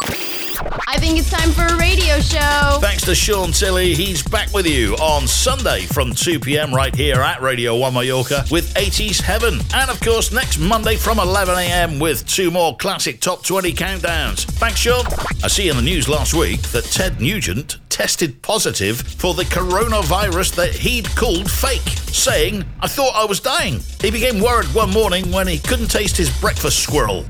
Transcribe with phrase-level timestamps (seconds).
[0.00, 2.78] I think it's time for a radio show.
[2.80, 6.74] Thanks to Sean Tilley, he's back with you on Sunday from 2 p.m.
[6.74, 9.60] right here at Radio 1 Mallorca with 80s Heaven.
[9.74, 11.98] And of course, next Monday from 11 a.m.
[11.98, 14.44] with two more classic top 20 countdowns.
[14.44, 15.04] Thanks, Sean.
[15.42, 20.54] I see in the news last week that Ted Nugent tested positive for the coronavirus
[20.56, 23.80] that he'd called fake, saying, I thought I was dying.
[24.00, 27.24] He became worried one morning when he couldn't taste his breakfast squirrel.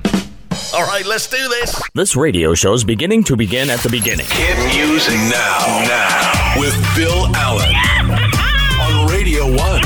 [0.74, 1.80] All right, let's do this.
[1.94, 4.26] This radio show is beginning to begin at the beginning.
[4.28, 7.72] Hit music now, now with Phil Allen
[8.84, 9.80] on Radio One,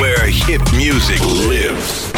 [0.00, 2.08] where hit music lives.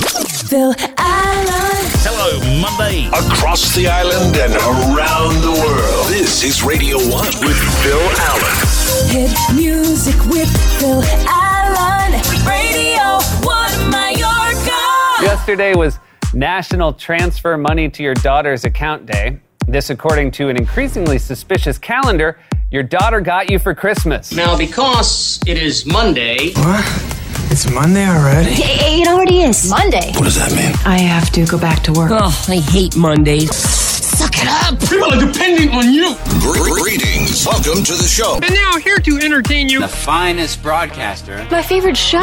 [0.49, 1.83] Phil Allen.
[2.07, 3.09] Hello, Monday.
[3.09, 6.07] Across the island and around the world.
[6.09, 8.55] This is Radio One with Phil Allen.
[9.11, 10.49] Hit music with
[10.79, 12.23] Phil Allen.
[12.47, 14.79] Radio 1 Mallorca.
[15.23, 15.99] Yesterday was
[16.35, 19.39] National Transfer Money to Your Daughter's Account Day.
[19.67, 22.39] This, according to an increasingly suspicious calendar
[22.71, 24.31] your daughter got you for Christmas.
[24.31, 26.85] Now, because it is Monday, What?
[27.51, 28.51] It's Monday already?
[28.53, 29.71] It already is.
[29.71, 30.13] Monday.
[30.13, 30.75] What does that mean?
[30.85, 32.11] I have to go back to work.
[32.13, 33.57] Oh, I hate Mondays.
[33.57, 34.79] Suck it up.
[34.81, 36.15] people are depending on you.
[36.41, 37.47] Gre- Greetings.
[37.47, 38.35] Welcome to the show.
[38.43, 39.81] And now here to entertain you.
[39.81, 41.47] The finest broadcaster.
[41.51, 42.21] My favorite show.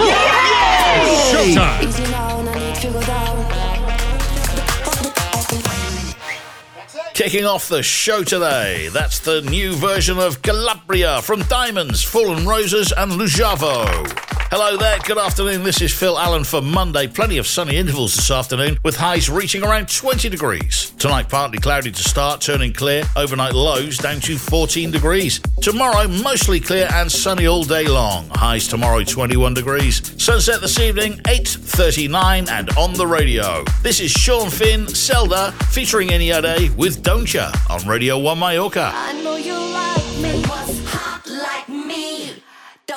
[7.15, 12.91] Kicking off the show today, that's the new version of Calabria from Diamonds, Fallen Roses,
[12.91, 14.44] and Lujavo.
[14.51, 15.63] Hello there, good afternoon.
[15.63, 17.07] This is Phil Allen for Monday.
[17.07, 20.91] Plenty of sunny intervals this afternoon, with highs reaching around 20 degrees.
[20.99, 23.03] Tonight, partly cloudy to start, turning clear.
[23.15, 25.41] Overnight lows down to 14 degrees.
[25.61, 28.29] Tomorrow, mostly clear and sunny all day long.
[28.35, 30.13] Highs tomorrow, 21 degrees.
[30.23, 33.63] Sunset this evening, 8.39 and on the radio.
[33.81, 38.93] This is Sean Finn, Zelda, featuring Eniade with Don't Ya on Radio 1 Mallorca.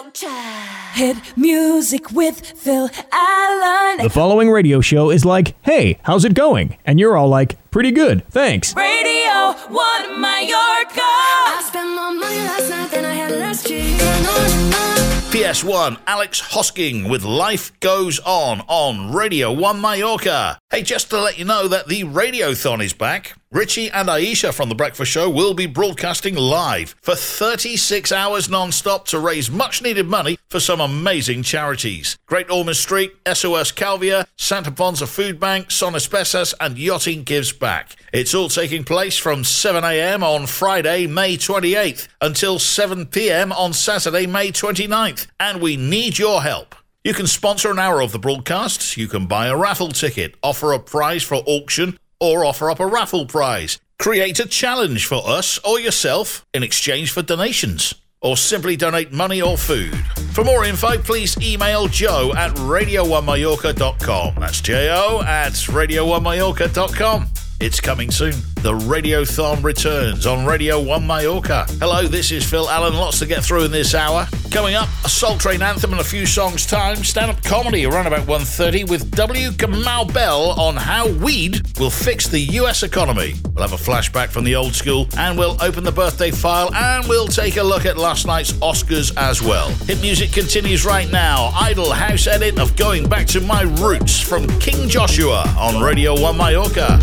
[0.09, 0.63] Don't ya?
[0.95, 4.03] Hit music with Phil Allen.
[4.03, 6.79] The following radio show is like, hey, how's it going?
[6.87, 8.75] And you're all like, pretty good, thanks.
[8.75, 11.03] Radio 1 Mallorca.
[11.03, 13.83] I spent more money last night than I had last year.
[14.01, 14.89] And on and on.
[15.31, 20.59] PS1, Alex Hosking with Life Goes On on Radio 1 Mallorca.
[20.71, 23.38] Hey, just to let you know that the Radiothon is back.
[23.51, 29.07] Richie and Aisha from The Breakfast Show will be broadcasting live for 36 hours non-stop
[29.07, 32.19] to raise much needed money for some amazing charities.
[32.27, 37.97] Great Ormond Street, SOS Calvia, Santa Ponza Food Bank, Son Pesas and Yachting Gives Back.
[38.13, 44.53] It's all taking place from 7am on Friday, May 28th until 7pm on Saturday, May
[44.53, 45.27] 29th.
[45.41, 46.75] And we need your help.
[47.03, 50.75] You can sponsor an hour of the broadcast, you can buy a raffle ticket, offer
[50.75, 53.79] a prize for auction, or offer up a raffle prize.
[53.99, 57.95] Create a challenge for us or yourself in exchange for donations.
[58.21, 59.95] Or simply donate money or food.
[60.33, 64.35] For more info, please email joe at radio1mallorca.com.
[64.39, 67.29] That's J-O at radio1mallorca.com.
[67.61, 68.35] It's coming soon.
[68.63, 71.67] The Radiothon returns on Radio 1 Mallorca.
[71.81, 72.95] Hello, this is Phil Allen.
[72.95, 74.29] Lots to get through in this hour.
[74.51, 77.05] Coming up, a Soul Train anthem and a few songs time.
[77.05, 79.51] Stand-up comedy around about 1.30 with W.
[79.51, 83.35] Kamau Bell on how weed will fix the US economy.
[83.55, 87.07] We'll have a flashback from the old school and we'll open the birthday file and
[87.07, 89.69] we'll take a look at last night's Oscars as well.
[89.87, 91.51] Hit music continues right now.
[91.55, 96.37] Idle house edit of Going Back to My Roots from King Joshua on Radio 1
[96.37, 96.99] Mallorca.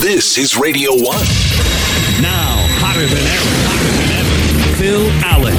[0.00, 1.24] This is Radio One.
[2.22, 3.93] Now, hotter than ever, hotter than ever,
[4.84, 5.56] Phil Allen.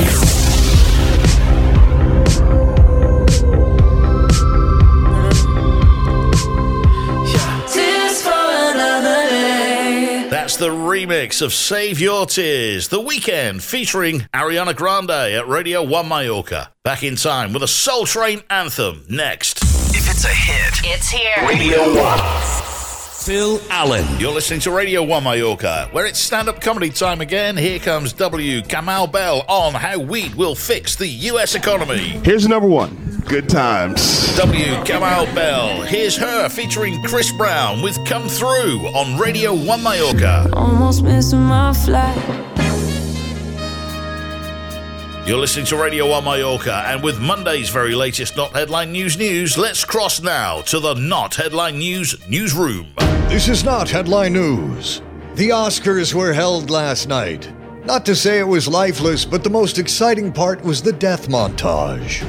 [7.68, 10.28] Tears for another day.
[10.30, 16.07] That's the remix of Save Your Tears, the Weeknd featuring Ariana Grande at Radio 1
[16.07, 16.72] Mallorca.
[16.84, 19.63] Back in time with a Soul Train anthem next.
[19.96, 21.47] If it's a hit, It's here.
[21.47, 22.75] Radio One.
[23.25, 24.06] Phil Allen.
[24.19, 27.57] You're listening to Radio 1 Mallorca, where it's stand up comedy time again.
[27.57, 28.62] Here comes W.
[28.62, 32.19] Kamau Bell on how weed will fix the US economy.
[32.24, 33.24] Here's number one.
[33.27, 34.38] Good times.
[34.38, 34.66] W.
[34.83, 35.81] Kamau Bell.
[35.81, 36.50] Here's H.E.R.
[36.50, 40.48] featuring Chris Brown with Come Through on Radio 1 Mallorca.
[40.54, 42.16] Almost missing my flight.
[45.25, 49.57] You're listening to Radio 1 Mallorca, and with Monday's very latest Not Headline News news,
[49.57, 52.94] let's cross now to the Not Headline News newsroom.
[53.27, 55.01] This is not headline news.
[55.33, 57.51] The Oscars were held last night.
[57.83, 62.24] Not to say it was lifeless, but the most exciting part was the death montage.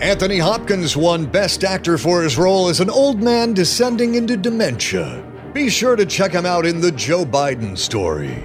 [0.00, 5.22] Anthony Hopkins won Best Actor for his role as an old man descending into dementia.
[5.52, 8.44] Be sure to check him out in the Joe Biden story.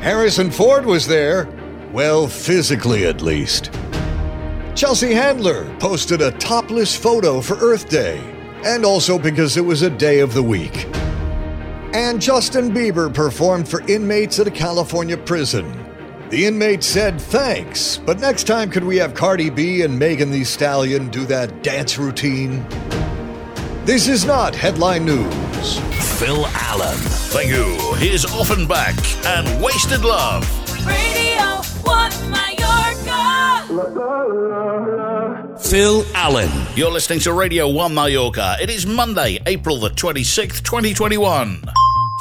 [0.00, 1.48] Harrison Ford was there,
[1.92, 3.70] well, physically at least.
[4.74, 8.20] Chelsea Handler posted a topless photo for Earth Day,
[8.64, 10.86] and also because it was a day of the week.
[11.94, 15.80] And Justin Bieber performed for inmates at a California prison.
[16.30, 20.42] The inmate said thanks, but next time could we have Cardi B and Megan Thee
[20.42, 22.66] Stallion do that dance routine?
[23.84, 25.78] This is not headline news.
[26.18, 26.96] Phil Allen.
[26.96, 27.76] Thank you.
[27.96, 29.26] Here's Ofenbach and back.
[29.26, 30.48] And Wasted Love.
[30.86, 32.64] Radio 1 Mallorca.
[35.60, 36.50] Phil Allen.
[36.74, 38.56] You're listening to Radio 1 Mallorca.
[38.60, 41.62] It is Monday, April the 26th, 2021.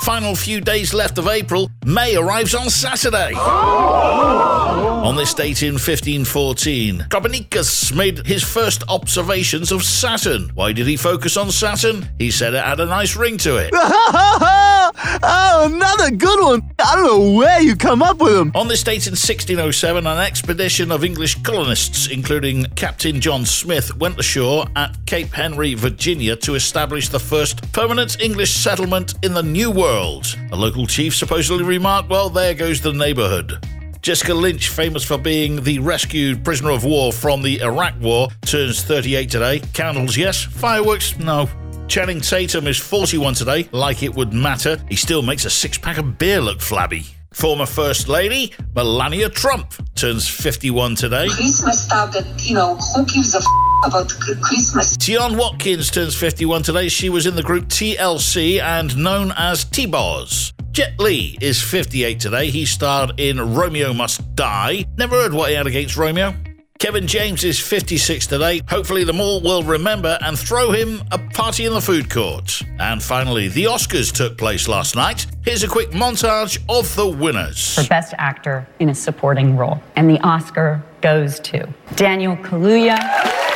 [0.02, 3.32] Final few days left of April, May arrives on Saturday.
[3.36, 4.64] Oh!
[5.04, 10.50] On this date in 1514, Copernicus made his first observations of Saturn.
[10.56, 12.08] Why did he focus on Saturn?
[12.18, 13.72] He said it had a nice ring to it.
[13.74, 16.62] oh, another good one.
[16.80, 18.52] I don't know where you come up with them.
[18.56, 24.18] On this date in 1607, an expedition of English colonists, including Captain John Smith, went
[24.20, 29.70] ashore at Cape Henry, Virginia, to establish the first permanent English settlement in the New
[29.70, 29.83] World.
[29.84, 33.68] A local chief supposedly remarked, Well, there goes the neighborhood.
[34.02, 38.82] Jessica Lynch, famous for being the rescued prisoner of war from the Iraq War, turns
[38.82, 39.60] 38 today.
[39.74, 40.42] Candles, yes.
[40.42, 41.50] Fireworks, no.
[41.90, 44.82] Channing Tatum is 41 today, like it would matter.
[44.88, 47.04] He still makes a six pack of beer look flabby.
[47.34, 51.28] Former First Lady Melania Trump turns 51 today.
[51.28, 53.46] Christmas stuff that, you know, who gives a f-
[53.86, 54.10] about
[54.42, 54.96] Christmas?
[54.98, 56.88] Tionne Watkins turns 51 today.
[56.88, 60.54] She was in the group TLC and known as T-Boz.
[60.72, 62.50] Jet Li is 58 today.
[62.50, 64.86] He starred in Romeo Must Die.
[64.98, 66.34] Never heard what he had against Romeo.
[66.80, 68.62] Kevin James is 56 today.
[68.68, 72.62] Hopefully, the mall will remember and throw him a party in the food court.
[72.78, 75.26] And finally, the Oscars took place last night.
[75.46, 77.76] Here's a quick montage of the winners.
[77.76, 79.82] For Best Actor in a Supporting Role.
[79.96, 81.66] And the Oscar goes to
[81.96, 82.98] Daniel Kaluuya,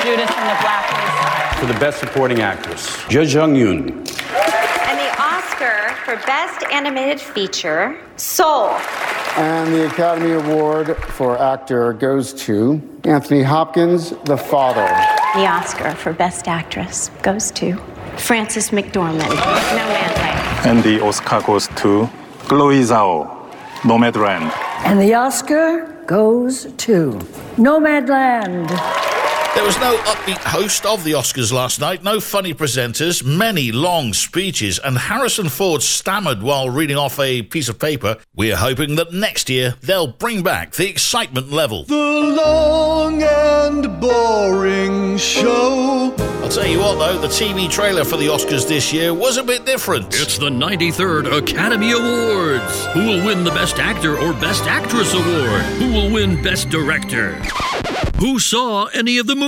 [0.04, 1.60] Judas and the Black Messiah.
[1.60, 3.90] For the Best Supporting Actress, Yuh-jung Youn.
[3.90, 8.70] And the Oscar for Best Animated Feature, Soul.
[9.38, 14.88] And the Academy Award for Actor goes to Anthony Hopkins, The Father.
[15.36, 17.78] The Oscar for Best Actress goes to
[18.18, 19.30] Frances McDormand,
[19.78, 20.66] Nomadland.
[20.66, 22.10] And the Oscar goes to
[22.48, 23.30] Chloe Zhao,
[23.82, 24.52] Nomadland.
[24.86, 27.20] And the Oscar goes to
[27.58, 28.72] Nomadland.
[29.58, 34.14] There was no upbeat host of the Oscars last night, no funny presenters, many long
[34.14, 38.18] speeches, and Harrison Ford stammered while reading off a piece of paper.
[38.36, 41.86] We're hoping that next year they'll bring back the excitement level.
[41.86, 46.14] The long and boring show.
[46.44, 49.44] I'll tell you what, though, the TV trailer for the Oscars this year was a
[49.44, 50.14] bit different.
[50.14, 52.86] It's the 93rd Academy Awards.
[52.94, 55.62] Who will win the Best Actor or Best Actress award?
[55.80, 57.42] Who will win Best Director?
[58.20, 59.47] Who saw any of the movies?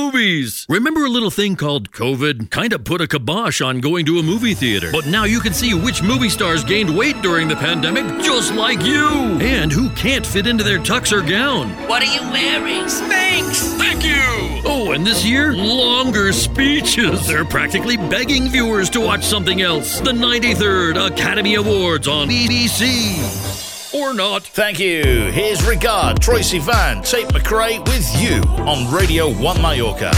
[0.69, 2.49] Remember a little thing called COVID?
[2.49, 4.91] Kind of put a kibosh on going to a movie theater.
[4.91, 8.81] But now you can see which movie stars gained weight during the pandemic, just like
[8.83, 9.07] you.
[9.39, 11.69] And who can't fit into their tux or gown.
[11.87, 12.85] What are you wearing?
[12.85, 13.77] Spanx!
[13.77, 14.61] Thank you!
[14.65, 17.27] Oh, and this year, longer speeches.
[17.27, 19.99] They're practically begging viewers to watch something else.
[19.99, 23.48] The 93rd Academy Awards on BBC
[23.93, 24.43] or not.
[24.43, 25.03] Thank you.
[25.31, 30.11] Here's Regard, Troye Sivan, Tate McRae with you on Radio 1 Mallorca.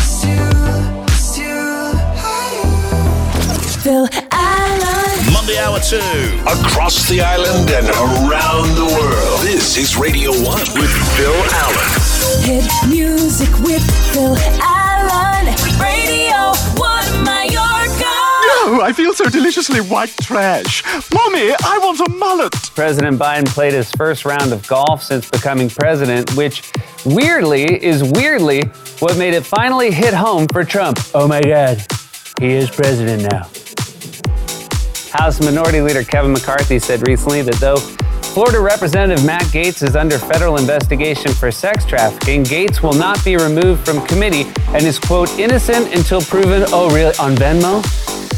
[3.81, 5.33] Phil Allen.
[5.33, 5.97] Monday Hour 2.
[6.45, 9.41] Across the island and around the world.
[9.41, 10.43] This is Radio 1
[10.77, 11.33] with Phil
[11.65, 11.89] Allen.
[12.45, 13.81] Hit music with
[14.13, 15.47] Phil Allen.
[15.81, 17.90] Radio 1 Mallorca.
[18.53, 20.83] Oh, I feel so deliciously white trash.
[21.13, 22.53] Mommy, I want a mullet.
[22.75, 26.71] President Biden played his first round of golf since becoming president, which
[27.05, 28.61] weirdly is weirdly
[28.99, 30.99] what made it finally hit home for Trump.
[31.13, 31.83] Oh my God,
[32.39, 33.49] he is president now.
[35.11, 37.77] House Minority Leader Kevin McCarthy said recently that though
[38.33, 43.35] Florida Representative Matt Gaetz is under federal investigation for sex trafficking, Gaetz will not be
[43.35, 47.83] removed from committee and is, quote, innocent until proven, oh, really, on Venmo?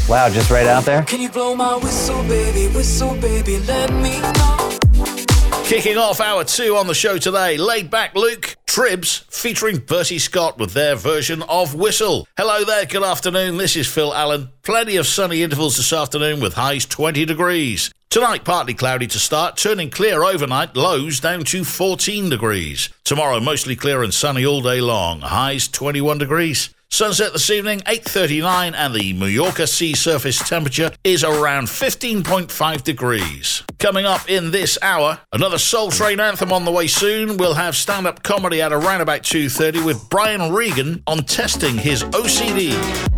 [0.06, 1.02] Wow, just right out there.
[1.04, 2.72] Can you blow my whistle, baby?
[2.74, 5.64] Whistle, baby, let me know.
[5.64, 10.58] Kicking off hour two on the show today, Laid Back Luke, Tribbs, featuring Bertie Scott
[10.58, 12.28] with their version of Whistle.
[12.36, 13.56] Hello there, good afternoon.
[13.56, 14.50] This is Phil Allen.
[14.62, 17.90] Plenty of sunny intervals this afternoon with highs 20 degrees.
[18.10, 22.90] Tonight, partly cloudy to start, turning clear overnight, lows down to 14 degrees.
[23.04, 26.73] Tomorrow, mostly clear and sunny all day long, highs 21 degrees.
[26.90, 33.64] Sunset this evening, 8.39, and the Mallorca sea surface temperature is around 15.5 degrees.
[33.80, 37.36] Coming up in this hour, another Soul Train anthem on the way soon.
[37.36, 42.70] We'll have stand-up comedy at around about 2.30 with Brian Regan on testing his OCD.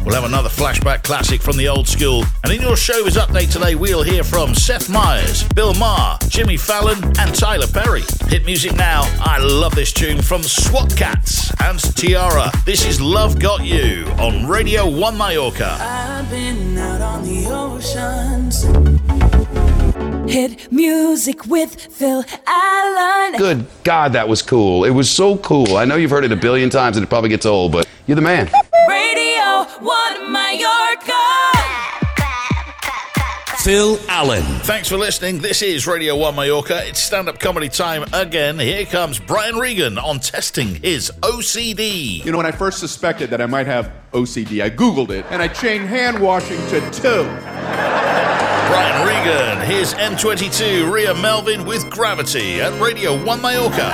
[0.06, 2.25] We'll have another flashback classic from the old school.
[2.44, 7.04] And in your showbiz update today, we'll hear from Seth Meyers, Bill Maher, Jimmy Fallon,
[7.18, 8.04] and Tyler Perry.
[8.28, 9.02] Hit music now.
[9.20, 12.50] I love this tune from SWAT Cats and Tiara.
[12.64, 15.76] This is Love Got You on Radio 1 Mallorca.
[15.80, 18.62] I've been out on the oceans.
[20.30, 23.38] Hit music with Phil Allen.
[23.38, 24.84] Good God, that was cool.
[24.84, 25.76] It was so cool.
[25.76, 28.16] I know you've heard it a billion times and it probably gets old, but you're
[28.16, 28.50] the man.
[33.66, 34.44] Phil Allen.
[34.61, 35.40] Thanks for listening.
[35.40, 36.87] This is Radio 1 Mallorca.
[36.87, 38.61] It's stand up comedy time again.
[38.61, 42.25] Here comes Brian Regan on testing his OCD.
[42.25, 45.42] You know, when I first suspected that I might have OCD, I Googled it and
[45.42, 47.25] I changed hand washing to two.
[48.70, 53.90] Brian Regan, here's M22, Ria Melvin with Gravity at Radio 1 Mallorca.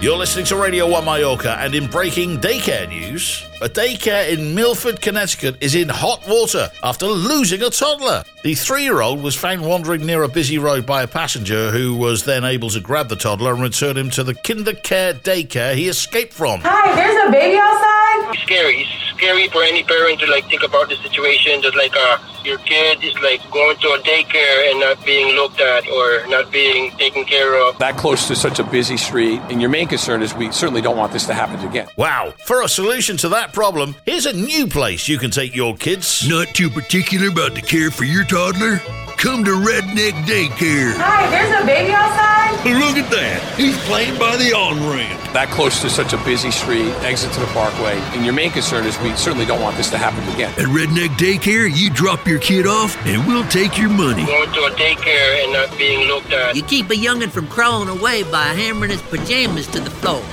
[0.00, 5.02] You're listening to Radio 1 Mallorca, and in breaking daycare news, a daycare in Milford,
[5.02, 8.24] Connecticut is in hot water after losing a toddler.
[8.42, 11.94] The three year old was found wandering near a busy road by a passenger who
[11.94, 15.88] was then able to grab the toddler and return him to the kindercare daycare he
[15.88, 16.62] escaped from.
[16.62, 17.99] Hi, there's a baby outside.
[18.32, 18.82] It's scary.
[18.82, 21.62] It's scary for any parent to like think about the situation.
[21.62, 25.60] Just like uh, your kid is like going to a daycare and not being looked
[25.60, 27.78] at or not being taken care of.
[27.78, 30.96] That close to such a busy street, and your main concern is we certainly don't
[30.96, 31.88] want this to happen again.
[31.96, 32.32] Wow.
[32.44, 36.28] For a solution to that problem, here's a new place you can take your kids.
[36.28, 38.80] Not too particular about the care for your toddler?
[39.20, 40.94] Come to Redneck Daycare.
[40.96, 42.56] Hi, there's a baby outside.
[42.64, 43.54] Look at that.
[43.54, 45.20] He's playing by the on ramp.
[45.34, 48.86] That close to such a busy street, exit to the parkway, and your main concern
[48.86, 50.50] is we certainly don't want this to happen again.
[50.52, 54.24] At Redneck Daycare, you drop your kid off and we'll take your money.
[54.24, 56.56] Going to a daycare and not being looked at.
[56.56, 60.24] You keep a youngin' from crawling away by hammering his pajamas to the floor.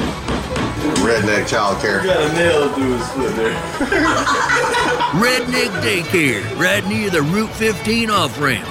[0.95, 2.01] Redneck child care.
[2.01, 3.53] You got a nail through his foot there.
[5.17, 8.67] Redneck Daycare, right near the Route 15 off ramp.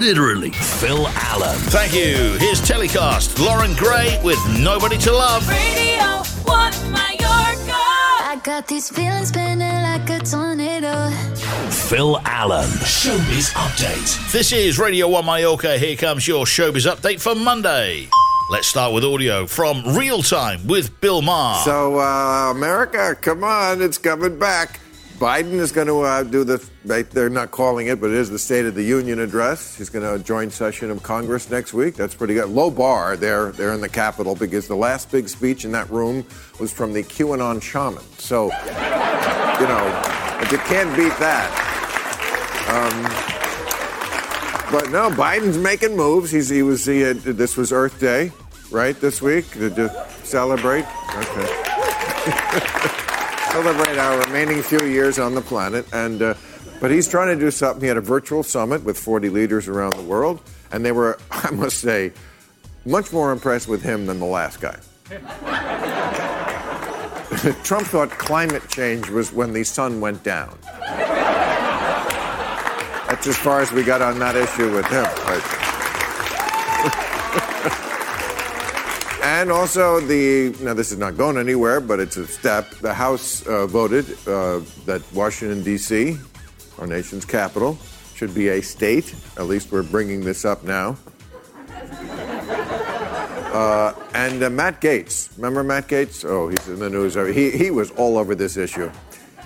[0.00, 0.50] Literally.
[0.50, 1.58] Phil Allen.
[1.68, 2.38] Thank you.
[2.38, 5.46] Here's Telykast Lauren Gray with Nobody to Love.
[5.48, 7.72] Radio 1 Mallorca.
[7.72, 11.10] I got these feelings spinning like a tornado.
[11.70, 12.68] Phil Allen.
[12.80, 14.32] Showbiz Update.
[14.32, 15.76] This is Radio 1 Mallorca.
[15.76, 18.08] Here comes your Showbiz Update for Monday.
[18.50, 21.62] Let's start with audio from Real Time with Bill Maher.
[21.64, 24.80] So, uh, America, come on, it's coming back.
[25.18, 28.28] Biden is going to uh, do the, they- they're not calling it, but it is
[28.28, 29.76] the State of the Union address.
[29.76, 31.94] He's going to join session of Congress next week.
[31.94, 32.48] That's pretty good.
[32.48, 36.24] Low bar there, there in the Capitol because the last big speech in that room
[36.58, 38.02] was from the QAnon shaman.
[38.18, 41.66] So, you know, but you can't beat that.
[42.68, 43.02] Um,
[44.72, 46.30] but no, Biden's making moves.
[46.30, 48.30] He's, he was, he had, this was Earth Day,
[48.70, 49.50] right, this week?
[49.52, 49.90] Did you
[50.22, 50.86] celebrate?
[51.14, 51.46] Okay.
[53.50, 55.84] celebrate our remaining few years on the planet.
[55.92, 56.34] And uh,
[56.80, 57.82] but he's trying to do something.
[57.82, 60.40] He had a virtual summit with 40 leaders around the world,
[60.72, 62.12] and they were, I must say,
[62.86, 64.78] much more impressed with him than the last guy.
[67.62, 70.56] Trump thought climate change was when the sun went down.
[73.08, 75.06] That's as far as we got on that issue with him.
[75.26, 75.56] But-
[79.30, 82.70] and also, the now this is not going anywhere, but it's a step.
[82.80, 86.18] The House uh, voted uh, that Washington D.C.,
[86.78, 87.78] our nation's capital,
[88.14, 89.14] should be a state.
[89.36, 90.96] At least we're bringing this up now.
[93.50, 96.24] Uh, and uh, Matt Gaetz, remember Matt Gaetz?
[96.24, 97.14] Oh, he's in the news.
[97.14, 98.88] He, he was all over this issue.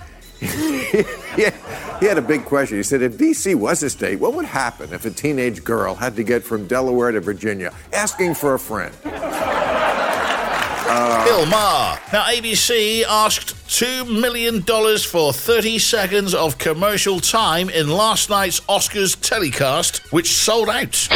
[0.39, 1.53] he, had,
[1.99, 2.77] he had a big question.
[2.77, 3.55] He said, if D.C.
[3.55, 7.11] was a state, what would happen if a teenage girl had to get from Delaware
[7.13, 8.93] to Virginia asking for a friend?
[11.35, 11.99] Bill Maher.
[12.13, 19.19] Now, ABC asked $2 million for 30 seconds of commercial time in last night's Oscars
[19.19, 21.09] telecast, which sold out.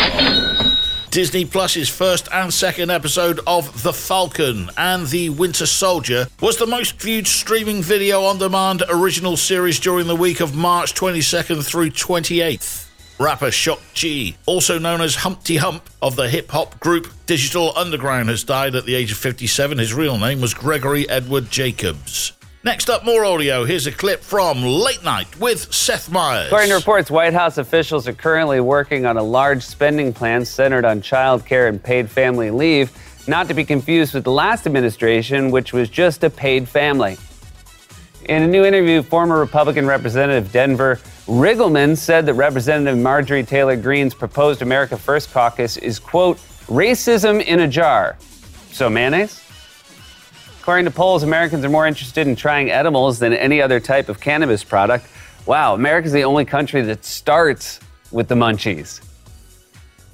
[1.09, 6.67] Disney Plus's first and second episode of The Falcon and the Winter Soldier was the
[6.67, 11.91] most viewed streaming video on demand original series during the week of March 22nd through
[11.91, 12.88] 28th.
[13.19, 18.29] Rapper Shock G, also known as Humpty Hump of the hip hop group Digital Underground,
[18.29, 19.77] has died at the age of 57.
[19.77, 22.31] His real name was Gregory Edward Jacobs.
[22.63, 23.65] Next up, more audio.
[23.65, 26.47] Here's a clip from Late Night with Seth Meyers.
[26.47, 30.85] According to reports, White House officials are currently working on a large spending plan centered
[30.85, 32.89] on child care and paid family leave.
[33.27, 37.17] not to be confused with the last administration, which was just a paid family.
[38.29, 40.99] In a new interview, former Republican Representative Denver
[41.29, 47.59] Riggleman said that Representative Marjorie Taylor Greene's proposed America First caucus is, quote, racism in
[47.59, 48.17] a jar.
[48.71, 49.39] So, mayonnaise?
[50.59, 54.19] According to polls, Americans are more interested in trying edibles than any other type of
[54.19, 55.05] cannabis product.
[55.45, 58.99] Wow, America's the only country that starts with the munchies.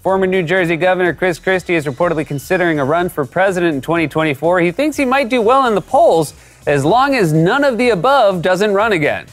[0.04, 4.60] Former New Jersey Governor Chris Christie is reportedly considering a run for president in 2024.
[4.60, 6.34] He thinks he might do well in the polls
[6.68, 9.28] as long as none of the above doesn't run again.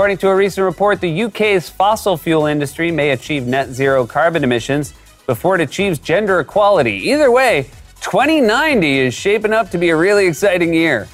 [0.00, 4.42] According to a recent report, the UK's fossil fuel industry may achieve net zero carbon
[4.42, 4.94] emissions
[5.26, 7.10] before it achieves gender equality.
[7.10, 7.68] Either way,
[8.00, 11.06] 2090 is shaping up to be a really exciting year.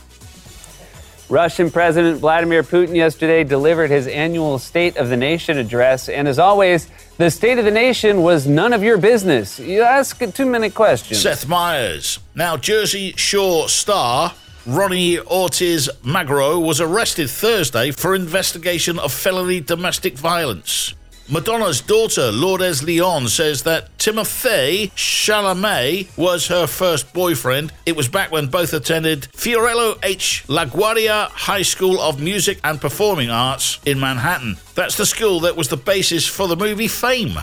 [1.29, 6.39] Russian President Vladimir Putin yesterday delivered his annual State of the Nation address, and as
[6.39, 6.89] always,
[7.19, 9.59] the State of the Nation was none of your business.
[9.59, 11.17] You ask a two minute question.
[11.17, 12.21] Seth Meyers.
[12.37, 14.33] Now, Jersey Shore star
[14.67, 20.93] Ronnie Ortiz Magro was arrested Thursday for investigation of felony domestic violence.
[21.29, 27.73] Madonna's daughter, Lourdes Leon, says that Timothée Chalamet was her first boyfriend.
[27.85, 30.45] It was back when both attended Fiorello H.
[30.49, 34.57] LaGuardia High School of Music and Performing Arts in Manhattan.
[34.75, 37.39] That's the school that was the basis for the movie Fame.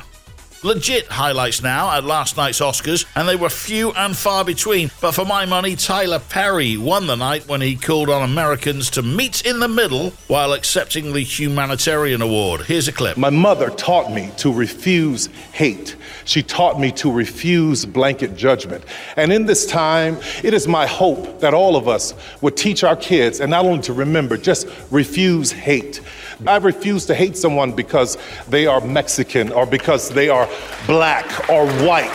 [0.65, 4.89] Legit highlights now at last night's Oscars, and they were few and far between.
[5.01, 9.01] But for my money, Tyler Perry won the night when he called on Americans to
[9.01, 12.62] meet in the middle while accepting the Humanitarian Award.
[12.62, 13.17] Here's a clip.
[13.17, 15.98] My mother taught me to refuse hate.
[16.24, 18.86] She taught me to refuse blanket judgment.
[19.17, 22.96] And in this time, it is my hope that all of us would teach our
[22.96, 26.00] kids, and not only to remember, just refuse hate.
[26.48, 28.17] I refuse to hate someone because
[28.48, 30.48] they are Mexican or because they are
[30.88, 32.10] black or white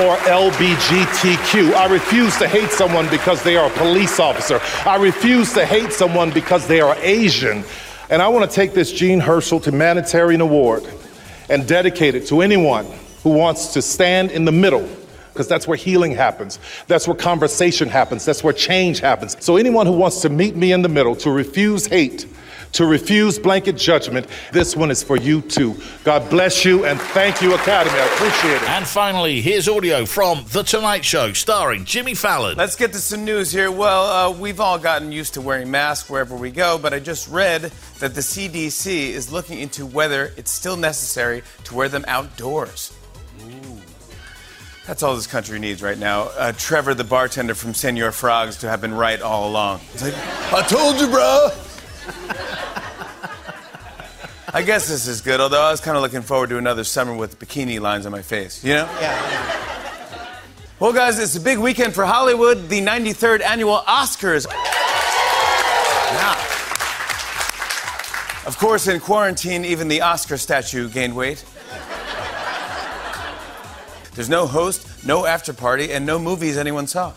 [0.00, 1.72] or LBGTQ.
[1.74, 4.60] I refuse to hate someone because they are a police officer.
[4.88, 7.64] I refuse to hate someone because they are Asian.
[8.10, 10.84] And I want to take this Jean Hersholt Humanitarian Award
[11.48, 12.86] and dedicate it to anyone
[13.22, 14.88] who wants to stand in the middle
[15.32, 16.58] because that's where healing happens.
[16.86, 18.24] That's where conversation happens.
[18.24, 19.36] That's where change happens.
[19.44, 22.26] So, anyone who wants to meet me in the middle, to refuse hate,
[22.74, 24.26] to refuse blanket judgment.
[24.52, 25.76] This one is for you too.
[26.02, 27.98] God bless you and thank you, Academy.
[27.98, 28.68] I appreciate it.
[28.70, 32.56] And finally, here's audio from The Tonight Show starring Jimmy Fallon.
[32.56, 33.70] Let's get to some news here.
[33.70, 37.28] Well, uh, we've all gotten used to wearing masks wherever we go, but I just
[37.28, 37.62] read
[38.00, 42.92] that the CDC is looking into whether it's still necessary to wear them outdoors.
[44.86, 46.24] That's all this country needs right now.
[46.36, 49.78] Uh, Trevor, the bartender from Senor Frogs, to have been right all along.
[49.92, 50.14] He's like,
[50.52, 51.50] I told you, bro.
[54.54, 57.12] I guess this is good, although I was kind of looking forward to another summer
[57.12, 58.88] with bikini lines on my face, you know?
[59.00, 59.60] Yeah.
[60.78, 64.46] Well, guys, it's a big weekend for Hollywood, the 93rd annual Oscars.
[66.12, 66.34] Yeah.
[68.46, 71.44] Of course, in quarantine, even the Oscar statue gained weight.
[74.14, 77.12] There's no host, no after party, and no movies anyone saw.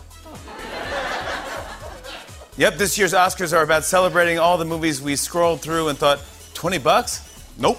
[2.56, 6.18] Yep, this year's Oscars are about celebrating all the movies we scrolled through and thought,
[6.54, 7.27] 20 bucks?
[7.58, 7.78] Nope.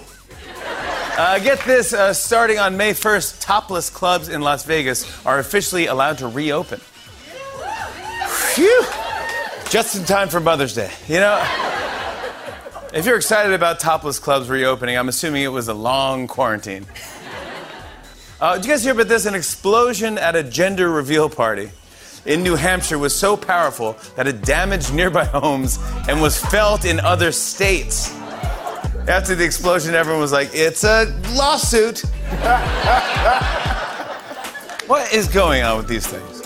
[1.16, 5.86] Uh, get this uh, starting on May 1st, topless clubs in Las Vegas are officially
[5.86, 6.80] allowed to reopen.
[8.54, 8.84] Phew!
[9.68, 10.90] Just in time for Mother's Day.
[11.08, 11.38] You know,
[12.92, 16.86] if you're excited about topless clubs reopening, I'm assuming it was a long quarantine.
[18.40, 19.26] Uh, did you guys hear about this?
[19.26, 21.70] An explosion at a gender reveal party
[22.26, 27.00] in New Hampshire was so powerful that it damaged nearby homes and was felt in
[27.00, 28.14] other states.
[29.08, 32.00] After the explosion, everyone was like, it's a lawsuit.
[34.86, 36.39] what is going on with these things?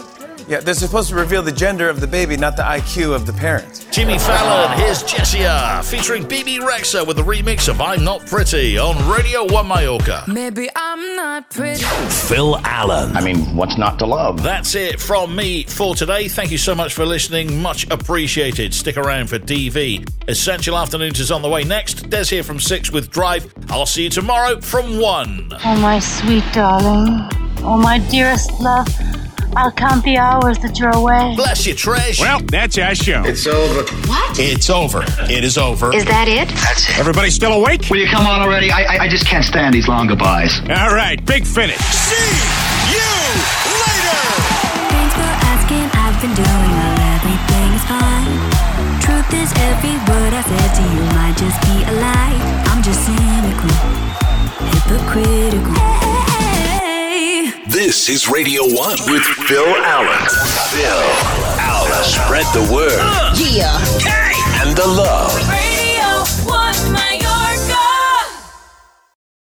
[0.46, 3.32] Yeah, they're supposed to reveal the gender of the baby, not the IQ of the
[3.32, 3.86] parents.
[3.90, 9.10] Jimmy Fallon, here's Jessia, featuring Bebe Rexha with a remix of I'm Not Pretty on
[9.10, 10.24] Radio 1 Mallorca.
[10.28, 11.82] Maybe I'm not pretty.
[11.82, 13.16] Phil Allen.
[13.16, 14.42] I mean, what's not to love?
[14.42, 16.28] That's it from me for today.
[16.28, 17.62] Thank you so much for listening.
[17.62, 18.74] Much appreciated.
[18.74, 20.06] Stick around for DV.
[20.28, 22.10] Essential Afternoons is on the way next.
[22.10, 23.50] Des here from 6 with Drive.
[23.70, 25.52] I'll see you tomorrow from 1.
[25.64, 27.30] Oh, my sweet darling.
[27.58, 28.86] Oh, my dearest love.
[29.56, 31.34] I'll count the hours that you're away.
[31.36, 32.20] Bless you, Trish.
[32.20, 33.22] Well, that's our show.
[33.24, 33.82] It's over.
[34.08, 34.38] What?
[34.38, 35.04] It's over.
[35.30, 35.94] It is over.
[35.94, 36.48] Is that it?
[36.48, 36.98] That's it.
[36.98, 37.86] Everybody still awake?
[37.88, 38.70] Will you come on already?
[38.70, 40.58] I, I, I just can't stand these long goodbyes.
[40.68, 41.78] All right, big finish.
[41.78, 42.34] See
[42.90, 43.10] you
[43.78, 44.22] later.
[44.90, 45.86] Thanks for asking.
[45.94, 46.98] I've been doing well.
[47.14, 48.26] Everything is fine.
[49.06, 52.36] Truth is, every word I said to you might just be a lie.
[52.74, 53.70] I'm just cynical,
[54.66, 55.74] hypocritical.
[55.78, 56.23] Hey.
[57.74, 58.72] This is Radio 1
[59.10, 60.28] with Phil Allen.
[60.70, 60.86] Phil
[61.58, 62.04] Allen.
[62.04, 63.76] Spread the word Yeah.
[64.62, 65.83] and the love.